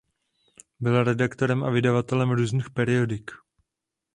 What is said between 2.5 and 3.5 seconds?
periodik.